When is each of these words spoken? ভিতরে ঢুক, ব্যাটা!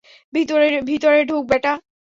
ভিতরে 0.33 1.19
ঢুক, 1.25 1.43
ব্যাটা! 1.45 1.73